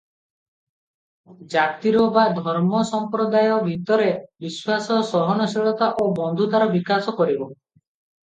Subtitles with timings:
[1.55, 4.07] ଜାତୀୟ ବା ଧର୍ମ ସମ୍ପ୍ରଦାୟ ଭିତରେ
[4.45, 7.51] ବିଶ୍ୱାସ, ସହନଶୀଳତା ଓ ବନ୍ଧୁତାର ବିକାଶ କରିବ।